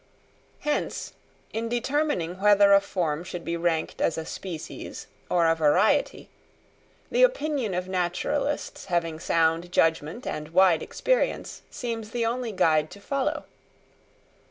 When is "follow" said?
12.99-13.43